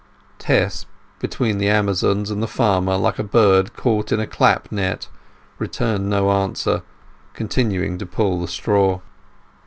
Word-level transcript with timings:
Tess, 0.39 0.87
between 1.19 1.59
the 1.59 1.69
Amazons 1.69 2.31
and 2.31 2.41
the 2.41 2.47
farmer, 2.47 2.97
like 2.97 3.19
a 3.19 3.23
bird 3.23 3.75
caught 3.75 4.11
in 4.11 4.19
a 4.19 4.25
clap 4.25 4.71
net, 4.71 5.07
returned 5.59 6.09
no 6.09 6.31
answer, 6.31 6.81
continuing 7.35 7.99
to 7.99 8.07
pull 8.07 8.41
the 8.41 8.47
straw. 8.47 9.01